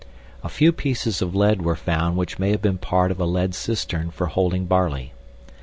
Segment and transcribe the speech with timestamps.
[0.43, 3.53] A few pieces of lead were found which may have been part of a lead
[3.53, 5.13] cistern for holding barley.